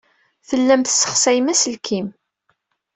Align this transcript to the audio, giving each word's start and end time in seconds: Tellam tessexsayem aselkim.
Tellam 0.47 0.81
tessexsayem 0.81 1.47
aselkim. 1.53 2.07